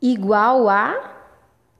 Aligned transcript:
igual 0.00 0.68
a 0.68 1.17